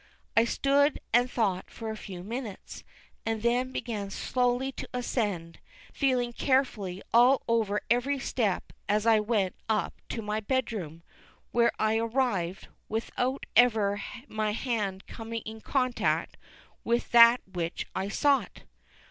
I 0.35 0.45
stood 0.45 0.99
and 1.13 1.29
thought 1.29 1.69
for 1.69 1.91
a 1.91 1.95
few 1.95 2.23
minutes, 2.23 2.83
and 3.23 3.43
then 3.43 3.71
began 3.71 4.09
slowly 4.09 4.71
to 4.71 4.89
ascend, 4.93 5.59
feeling 5.93 6.33
carefully 6.33 7.03
all 7.13 7.43
over 7.47 7.81
every 7.87 8.17
step 8.17 8.73
as 8.89 9.05
I 9.05 9.19
went 9.19 9.53
up 9.69 9.93
to 10.09 10.23
my 10.23 10.39
bed 10.39 10.73
room, 10.73 11.03
where 11.51 11.71
I 11.77 11.97
arrived, 11.99 12.67
without 12.89 13.45
ever 13.55 14.01
my 14.27 14.53
hand 14.53 15.05
coming 15.05 15.43
in 15.45 15.61
contact 15.61 16.35
with 16.83 17.11
that 17.11 17.41
which 17.53 17.85
I 17.93 18.07
sought. 18.09 18.63